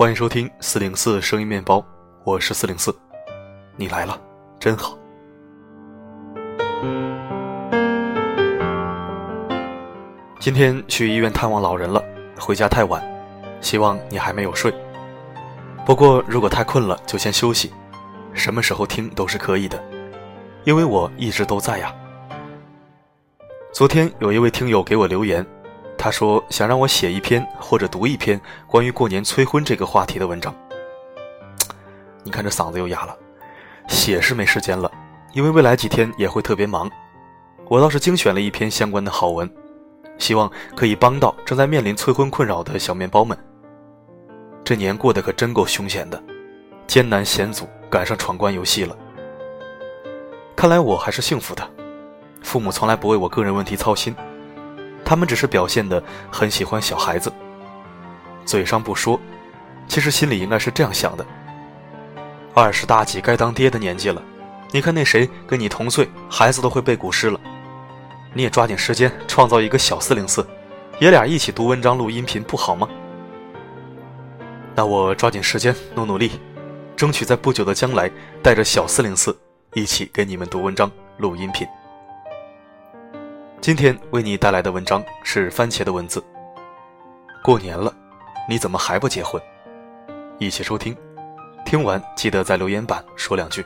[0.00, 1.84] 欢迎收听四零四声音面包，
[2.24, 2.90] 我是四零四，
[3.76, 4.18] 你来了，
[4.58, 4.98] 真好。
[10.38, 12.02] 今天去医院探望老人了，
[12.38, 13.04] 回家太晚，
[13.60, 14.72] 希望你还没有睡。
[15.84, 17.70] 不过如果太困了，就先休息，
[18.32, 19.78] 什么时候听都是可以的，
[20.64, 21.94] 因为我一直都在呀。
[23.70, 25.46] 昨天有一位听友给我留言。
[26.02, 30.54] 他说想让我写一篇或者读一篇关于过年催婚这个话题的文章。
[32.24, 33.14] 你看这嗓子又哑了，
[33.86, 34.90] 写是没时间了，
[35.34, 36.90] 因为未来几天也会特别忙。
[37.68, 39.48] 我倒是精选了一篇相关的好文，
[40.16, 43.36] 希望可以帮到正在面临催婚困扰的小面包们。
[44.64, 46.22] 这年过得可真够凶险的，
[46.86, 48.96] 艰难险阻赶上闯关游戏了。
[50.56, 51.70] 看来我还是幸福的，
[52.42, 54.16] 父母从来不为我个人问题操心。
[55.10, 56.00] 他们只是表现的
[56.30, 57.32] 很喜欢小孩子，
[58.46, 59.18] 嘴上不说，
[59.88, 61.26] 其实心里应该是这样想的：
[62.54, 64.22] 二十大几该当爹的年纪了，
[64.70, 67.40] 你看那谁跟你同岁，孩子都会背古诗了，
[68.34, 70.46] 你也抓紧时间创造一个小四零四，
[71.00, 72.88] 爷俩一起读文章录音频不好吗？
[74.76, 76.40] 那我抓紧时间努努力，
[76.94, 78.08] 争取在不久的将来
[78.44, 79.36] 带着小四零四
[79.74, 81.66] 一起给你们读文章录音频。
[83.60, 86.24] 今天为你带来的文章是番茄的文字。
[87.44, 87.92] 过年了，
[88.48, 89.40] 你怎么还不结婚？
[90.38, 90.96] 一起收听，
[91.66, 93.62] 听完记得在留言板说两句。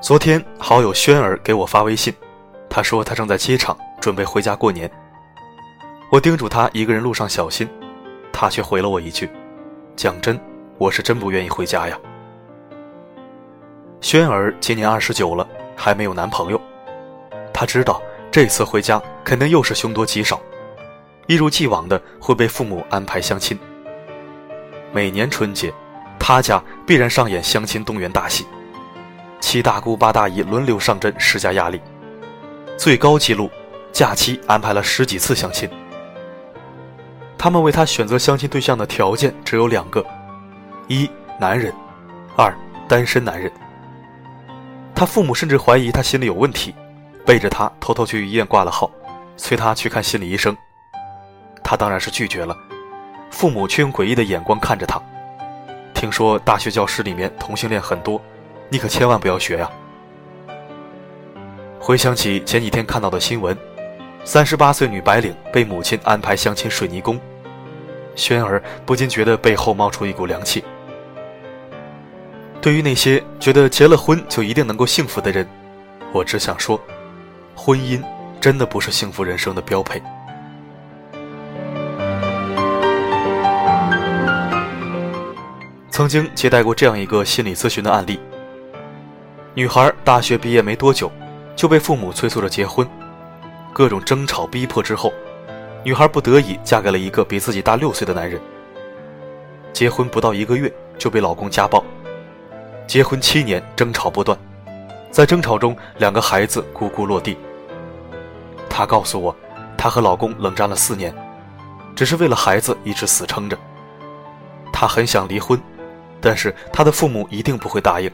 [0.00, 2.14] 昨天好友轩儿给我发微信，
[2.70, 4.90] 他说他正在机场准备回家过年。
[6.10, 7.68] 我叮嘱他一个人路上小心，
[8.32, 9.28] 他却回了我一句
[9.94, 10.40] ：“讲真，
[10.78, 11.98] 我是真不愿意回家呀。”
[14.02, 16.60] 轩儿今年二十九了，还没有男朋友。
[17.54, 20.40] 她知道这次回家肯定又是凶多吉少，
[21.28, 23.56] 一如既往的会被父母安排相亲。
[24.92, 25.72] 每年春节，
[26.18, 28.44] 他家必然上演相亲动员大戏，
[29.40, 31.80] 七大姑八大姨轮流上阵施加压力，
[32.76, 33.48] 最高纪录，
[33.92, 35.70] 假期安排了十几次相亲。
[37.38, 40.04] 他们为他选择相亲对象的条件只有两个：
[40.88, 41.08] 一
[41.38, 41.72] 男人，
[42.34, 42.52] 二
[42.88, 43.50] 单身男人。
[44.94, 46.74] 他父母甚至怀疑他心里有问题，
[47.26, 48.90] 背着他偷偷去医院挂了号，
[49.36, 50.56] 催他去看心理医生。
[51.62, 52.56] 他当然是拒绝了，
[53.30, 55.00] 父母却用诡异的眼光看着他。
[55.94, 58.20] 听说大学教师里面同性恋很多，
[58.68, 59.70] 你可千万不要学呀！
[61.80, 63.56] 回想起前几天看到的新闻，
[64.24, 67.18] 三十八岁女白领被母亲安排相亲水泥工，
[68.14, 70.62] 轩儿不禁觉得背后冒出一股凉气。
[72.62, 75.44] 对于那些觉得结了婚就一定能够幸福的人，
[76.12, 76.80] 我只想说，
[77.56, 78.00] 婚姻
[78.40, 80.00] 真的不是幸福人生的标配。
[85.90, 88.20] 曾经接待过这样一个心理咨询的案例：
[89.54, 91.10] 女孩大学毕业没多久，
[91.56, 92.88] 就被父母催促着结婚，
[93.72, 95.12] 各种争吵逼迫之后，
[95.82, 98.40] 女孩不得已嫁给了一个比自己大六岁的男人。
[99.72, 101.84] 结婚不到一个月，就被老公家暴。
[102.86, 104.36] 结婚七年，争吵不断，
[105.10, 107.36] 在争吵中，两个孩子咕咕落地。
[108.68, 109.34] 她告诉我，
[109.78, 111.14] 她和老公冷战了四年，
[111.94, 113.56] 只是为了孩子一直死撑着。
[114.72, 115.58] 她很想离婚，
[116.20, 118.10] 但是她的父母一定不会答应。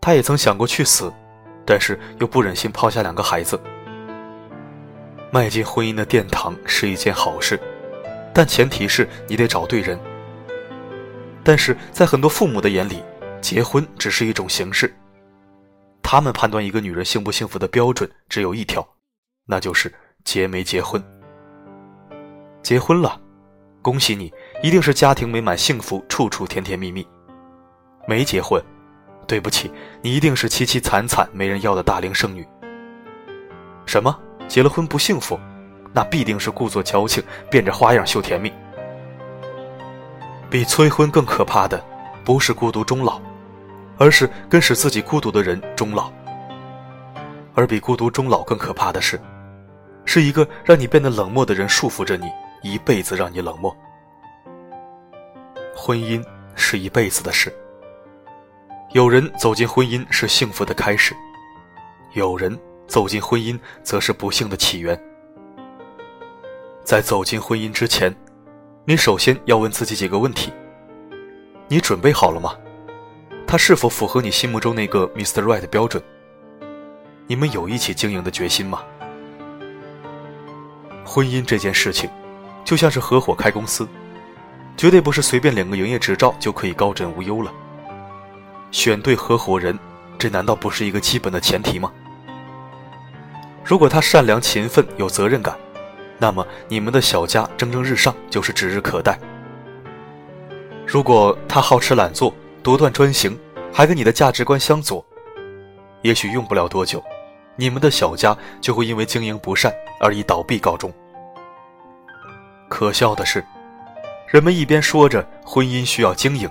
[0.00, 1.12] 她也曾想过去死，
[1.64, 3.58] 但是又不忍心抛下两个孩子。
[5.30, 7.58] 迈进婚姻的殿堂是一件好事，
[8.32, 9.98] 但前提是你得找对人。
[11.42, 13.02] 但是在很多父母的眼里，
[13.40, 14.94] 结婚只是一种形式，
[16.02, 18.86] 他们判断一个女人幸不幸福的标准只有一条，
[19.46, 19.92] 那就是
[20.24, 21.02] 结没结婚。
[22.62, 23.20] 结婚了，
[23.80, 24.32] 恭喜你，
[24.62, 27.06] 一定是家庭美满幸福，处处甜甜蜜蜜。
[28.06, 28.62] 没结婚，
[29.26, 29.70] 对不起，
[30.02, 32.46] 你一定是凄凄惨惨没人要的大龄剩女。
[33.86, 34.18] 什么？
[34.48, 35.38] 结了婚不幸福？
[35.92, 38.52] 那必定是故作矫情，变着花样秀甜蜜。
[40.50, 41.82] 比催婚更可怕的，
[42.24, 43.20] 不是孤独终老。
[43.98, 46.10] 而是跟使自己孤独的人终老，
[47.54, 49.20] 而比孤独终老更可怕的是，
[50.04, 52.26] 是一个让你变得冷漠的人束缚着你，
[52.62, 53.76] 一辈子让你冷漠。
[55.76, 56.24] 婚姻
[56.54, 57.52] 是一辈子的事，
[58.92, 61.14] 有人走进婚姻是幸福的开始，
[62.14, 62.56] 有人
[62.86, 64.98] 走进婚姻则是不幸的起源。
[66.84, 68.14] 在走进婚姻之前，
[68.84, 70.52] 你首先要问自己几个问题：
[71.68, 72.54] 你准备好了吗？
[73.50, 75.40] 他是否符合你心目中那个 Mr.
[75.40, 76.02] Right 的标准？
[77.26, 78.82] 你们有一起经营的决心吗？
[81.02, 82.10] 婚姻这件事情，
[82.62, 83.88] 就像是合伙开公司，
[84.76, 87.50] 绝对不是随便领个营业执照就可以高枕无忧了。
[88.70, 89.78] 选对合伙人，
[90.18, 91.90] 这难道不是一个基本的前提吗？
[93.64, 95.56] 如果他善良、勤奋、有责任感，
[96.18, 99.18] 那么你们的小家蒸蒸日上就是指日可待。
[100.86, 103.38] 如果他好吃懒做、独断专行，
[103.72, 105.04] 还跟你的价值观相左，
[106.02, 107.02] 也许用不了多久，
[107.56, 110.92] 你们的小家就会因为经营不善而以倒闭告终。
[112.68, 113.42] 可笑的是，
[114.28, 116.50] 人们一边说着婚姻需要经营，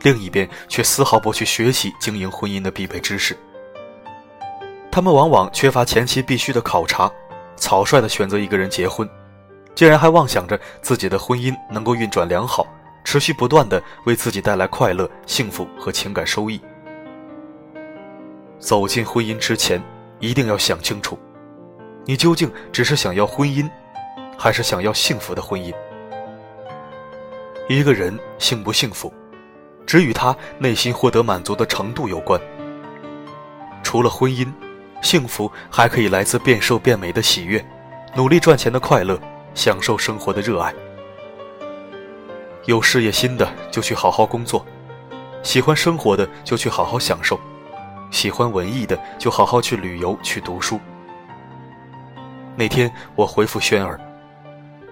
[0.00, 3.36] 另一边却丝毫不去学习经营婚姻的必备知识。
[4.90, 7.10] 他们往往缺乏前期必须的考察，
[7.56, 9.08] 草率的选择一个人结婚，
[9.74, 12.66] 竟然还妄想着自己的婚姻能够运转良好，
[13.04, 16.60] 持续不断的为自己带来快乐、幸福和情感收益。
[18.58, 19.82] 走进婚姻之前，
[20.20, 21.18] 一定要想清楚，
[22.04, 23.68] 你究竟只是想要婚姻。
[24.38, 25.72] 还是想要幸福的婚姻。
[27.68, 29.12] 一个人幸不幸福，
[29.86, 32.40] 只与他内心获得满足的程度有关。
[33.84, 34.52] 除了婚姻，
[35.00, 37.64] 幸福还可以来自变瘦变美的喜悦，
[38.16, 39.16] 努力赚钱的快乐，
[39.54, 40.74] 享受生活的热爱。
[42.66, 44.64] 有事业心的就去好好工作，
[45.42, 47.38] 喜欢生活的就去好好享受，
[48.12, 50.78] 喜欢文艺的就好好去旅游去读书。
[52.54, 54.00] 那天我回复轩儿。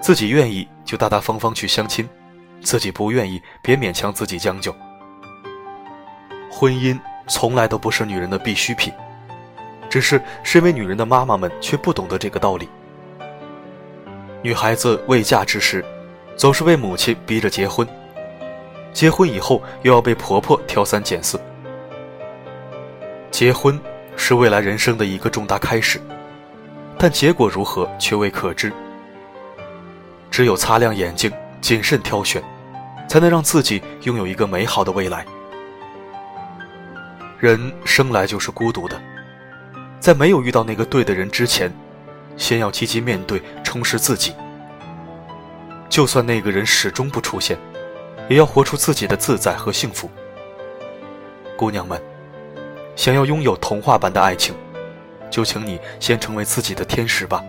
[0.00, 2.08] 自己愿意就大大方方去相亲，
[2.62, 4.72] 自己不愿意别勉强自己将就。
[6.50, 8.92] 婚姻从来都不是女人的必需品，
[9.90, 12.68] 只是身为女人的妈妈们却不懂得这个道理。
[14.40, 15.84] 女孩子未嫁之时，
[16.38, 17.86] 总是被母亲逼着结婚，
[18.92, 21.38] 结婚以后又要被婆婆挑三拣四。
[23.32, 23.78] 结婚
[24.16, 26.00] 是未来人生的一个重大开始，
[26.96, 28.72] 但结果如何却未可知。
[30.30, 31.28] 只有擦亮眼睛，
[31.60, 32.40] 谨慎挑选，
[33.08, 35.26] 才能让自己拥有一个美好的未来。
[37.40, 38.96] 人生来就是孤独的，
[39.98, 41.72] 在没有遇到那个对的人之前，
[42.36, 44.32] 先要积极面对，充实自己。
[45.98, 47.58] 就算那个人始终不出现，
[48.28, 50.08] 也要活出自己的自在和幸福。
[51.56, 52.00] 姑娘们，
[52.94, 54.54] 想要拥有童话般的爱情，
[55.28, 57.42] 就请你先成为自己的天使吧。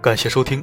[0.00, 0.62] 感谢收听，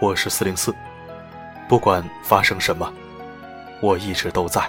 [0.00, 0.72] 我是四零四，
[1.68, 2.88] 不管发生什么，
[3.80, 4.62] 我一直都在。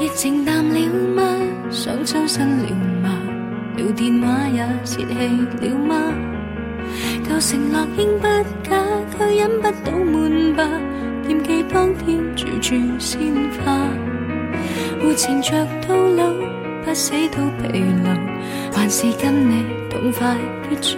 [0.00, 0.80] 疫情淡了
[1.14, 1.22] 吗？
[1.70, 2.70] 想抽身了
[3.02, 3.10] 吗？
[3.76, 6.14] 聊电话也泄气了吗？
[7.28, 8.26] 旧承诺应不
[8.62, 8.82] 假，
[9.18, 10.64] 却忍不到闷吧。
[11.28, 13.20] 惦记当天住住鲜
[13.66, 13.86] 花，
[15.02, 15.52] 活缠着
[15.86, 16.32] 到老，
[16.86, 18.16] 不死都疲劳，
[18.72, 20.34] 还是跟你痛快
[20.70, 20.96] 结束。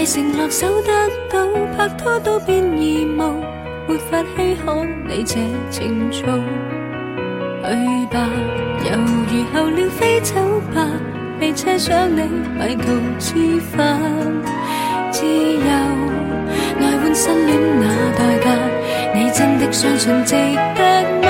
[0.00, 0.90] 为承诺守得
[1.28, 3.44] 到，拍拖都变义务，
[3.86, 5.36] 没法稀罕你这
[5.68, 6.22] 情操。
[7.68, 8.26] 去吧，
[8.82, 8.96] 犹
[9.28, 10.34] 如候鸟飞走
[10.74, 10.88] 吧，
[11.38, 12.84] 被车上你迷途
[13.18, 14.00] 知返。
[15.12, 15.68] 自由
[16.80, 17.84] 来换失恋那
[18.16, 18.48] 代价，
[19.14, 20.34] 你真的相信值
[20.78, 21.28] 得吗？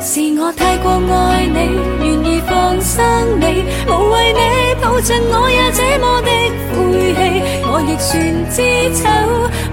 [0.00, 1.58] 是我太过爱你，
[2.06, 3.04] 愿意放生
[3.40, 4.40] 你，无谓你
[4.80, 6.30] 抱着我也这么的
[6.70, 6.89] 苦。
[7.72, 8.62] 我亦算知
[8.98, 9.06] 丑，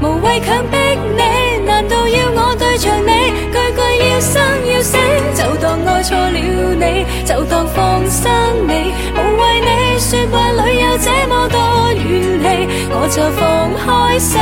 [0.06, 0.78] 无谓强迫
[1.18, 4.38] 你，难道要我对着你句句要生
[4.72, 4.98] 要死？
[5.34, 8.30] 就当爱错了你，就当放生
[8.68, 11.58] 你，无谓你说话里有这么多
[11.94, 12.46] 怨气，
[12.92, 14.38] 我就放开手，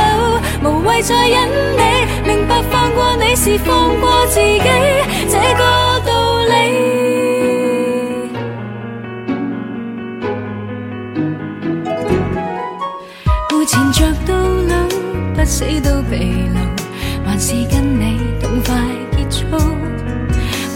[0.62, 1.48] 无谓再忍
[1.78, 4.68] 你，明白放过你是放过自己，
[5.30, 7.15] 这个道理。
[15.46, 16.60] 死都被留，
[17.24, 18.74] 还是跟你痛快
[19.16, 19.46] 结束？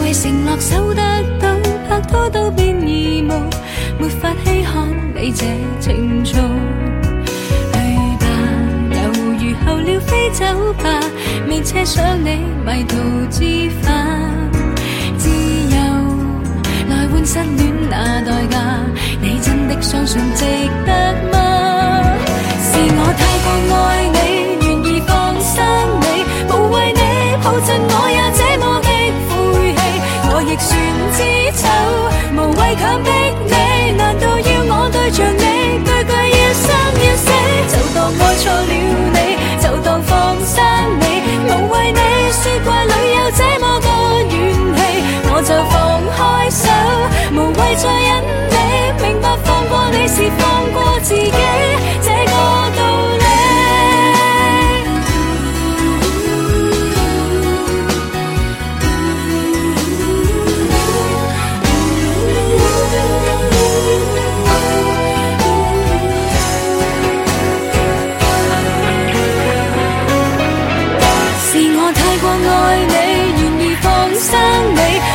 [0.00, 1.02] 为承诺守得
[1.40, 1.48] 到，
[1.88, 3.32] 拍拖都变义务，
[3.98, 5.44] 没法稀罕你这
[5.80, 6.38] 情操。
[7.72, 7.78] 去
[8.20, 8.24] 吧，
[8.92, 8.96] 犹
[9.38, 11.00] 如候鸟飞走吧，
[11.48, 12.96] 未奢想你迷途
[13.28, 13.90] 知返。
[15.18, 15.76] 自由
[16.88, 18.56] 来换失恋那代价，
[19.20, 20.44] 你真的相信值
[20.86, 21.36] 得吗？
[22.62, 24.19] 是我太过爱你。
[32.76, 33.10] 强逼
[33.46, 36.68] 你，难道要我对着你，句句要生
[37.04, 37.26] 要死，
[37.68, 38.72] 就当爱错了
[39.14, 39.19] 你？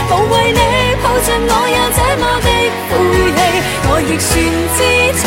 [0.07, 0.59] 无为你
[1.01, 2.47] 抱着我也这么的
[2.87, 2.91] 负
[3.35, 3.39] 气，
[3.89, 4.33] 我亦算
[4.75, 4.79] 知
[5.19, 5.23] 丑，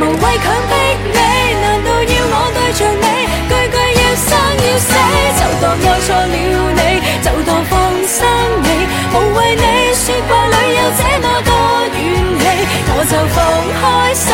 [0.00, 0.72] 无谓强迫
[1.12, 1.18] 你，
[1.60, 3.06] 难道要我对着你
[3.48, 4.30] 句句要生
[4.64, 4.90] 要死？
[5.38, 6.34] 就当爱错了
[6.78, 6.80] 你，
[7.22, 7.72] 就当放
[8.06, 8.16] 生
[8.62, 8.66] 你，
[9.12, 11.50] 无为你说话里有这么多
[11.92, 12.00] 怨
[12.40, 12.42] 气，
[12.88, 13.36] 我就放
[13.76, 13.80] 开
[14.14, 14.26] 手，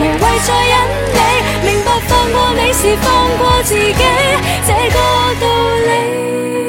[0.00, 0.74] 无谓再忍
[1.14, 1.18] 你，
[1.66, 3.06] 明白放过你是放
[3.38, 4.02] 过自己，
[4.66, 4.96] 这个
[5.40, 5.44] 道
[5.86, 6.67] 理。